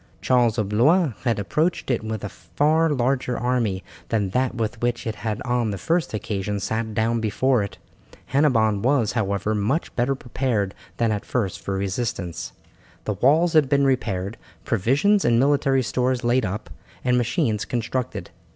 Charles 0.19 0.57
of 0.57 0.69
Blois 0.69 1.13
had 1.25 1.37
approached 1.37 1.91
it 1.91 2.03
with 2.03 2.23
a 2.23 2.29
far 2.29 2.89
larger 2.89 3.37
army 3.37 3.83
than 4.09 4.31
that 4.31 4.55
with 4.55 4.81
which 4.81 5.01
he 5.01 5.11
had 5.11 5.39
on 5.43 5.69
the 5.69 5.77
first 5.77 6.15
occasion 6.15 6.59
sat 6.59 6.95
down 6.95 7.19
before 7.21 7.61
it. 7.61 7.77
Hennebon 8.33 8.81
was, 8.81 9.11
however, 9.11 9.53
much 9.53 9.95
better 9.95 10.15
prepared 10.15 10.73
than 10.97 11.11
at 11.11 11.23
first 11.23 11.59
for 11.61 11.75
resistance. 11.77 12.51
The 13.03 13.13
walls 13.13 13.53
had 13.53 13.69
been 13.69 13.85
repaired, 13.85 14.37
provisions 14.65 15.23
and 15.23 15.39
military 15.39 15.83
stores 15.83 16.23
laid 16.23 16.45
up, 16.45 16.71
and 17.05 17.15
machines 17.15 17.63
constructed. 17.63 18.31